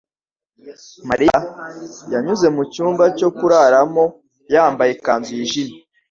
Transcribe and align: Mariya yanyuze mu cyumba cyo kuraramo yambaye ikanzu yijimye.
Mariya 1.09 1.37
yanyuze 2.13 2.47
mu 2.55 2.63
cyumba 2.73 3.03
cyo 3.17 3.29
kuraramo 3.37 4.03
yambaye 4.53 4.91
ikanzu 4.97 5.31
yijimye. 5.37 5.77